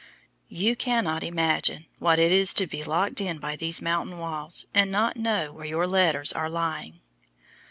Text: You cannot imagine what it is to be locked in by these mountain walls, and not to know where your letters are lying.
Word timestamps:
You 0.49 0.75
cannot 0.75 1.23
imagine 1.23 1.85
what 1.99 2.17
it 2.17 2.31
is 2.31 2.55
to 2.55 2.65
be 2.65 2.83
locked 2.83 3.21
in 3.21 3.37
by 3.37 3.55
these 3.55 3.83
mountain 3.83 4.17
walls, 4.17 4.65
and 4.73 4.89
not 4.89 5.13
to 5.13 5.21
know 5.21 5.53
where 5.53 5.63
your 5.67 5.85
letters 5.85 6.33
are 6.33 6.49
lying. 6.49 7.01